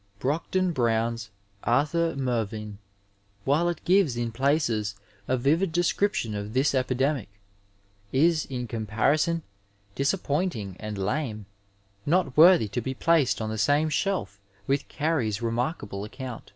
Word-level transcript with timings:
Brockden 0.19 0.73
Brown's 0.73 1.29
Arthw 1.63 2.17
Mervyn, 2.17 2.79
while 3.45 3.69
it 3.69 3.85
gives 3.85 4.17
in 4.17 4.31
places 4.31 4.95
a 5.27 5.37
vivid 5.37 5.71
description 5.71 6.33
of 6.33 6.53
this 6.55 6.73
epidemic, 6.73 7.29
is, 8.11 8.45
in 8.45 8.67
comparismi, 8.67 9.43
disappointing 9.93 10.75
and 10.79 10.97
lame, 10.97 11.45
not 12.03 12.35
worthy 12.35 12.67
to 12.69 12.81
be 12.81 12.95
placed 12.95 13.39
on 13.41 13.51
the 13.51 13.59
same 13.59 13.89
shelf 13.89 14.41
with 14.65 14.87
Carey's 14.87 15.39
remarkable 15.39 16.03
account. 16.03 16.49